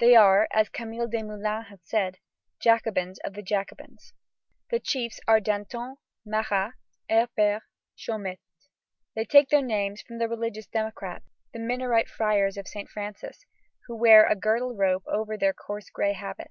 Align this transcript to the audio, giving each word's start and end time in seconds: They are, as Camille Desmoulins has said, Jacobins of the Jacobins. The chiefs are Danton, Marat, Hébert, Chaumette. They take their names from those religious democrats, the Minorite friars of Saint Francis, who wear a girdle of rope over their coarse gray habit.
They 0.00 0.16
are, 0.16 0.48
as 0.50 0.68
Camille 0.68 1.06
Desmoulins 1.06 1.68
has 1.68 1.78
said, 1.84 2.18
Jacobins 2.58 3.20
of 3.20 3.34
the 3.34 3.42
Jacobins. 3.42 4.12
The 4.68 4.80
chiefs 4.80 5.20
are 5.28 5.38
Danton, 5.38 5.94
Marat, 6.26 6.72
Hébert, 7.08 7.60
Chaumette. 7.96 8.40
They 9.14 9.24
take 9.24 9.48
their 9.50 9.62
names 9.62 10.02
from 10.02 10.18
those 10.18 10.28
religious 10.30 10.66
democrats, 10.66 11.30
the 11.52 11.60
Minorite 11.60 12.08
friars 12.08 12.56
of 12.56 12.66
Saint 12.66 12.88
Francis, 12.88 13.44
who 13.86 13.94
wear 13.94 14.24
a 14.26 14.34
girdle 14.34 14.72
of 14.72 14.78
rope 14.78 15.04
over 15.06 15.38
their 15.38 15.52
coarse 15.54 15.88
gray 15.88 16.14
habit. 16.14 16.50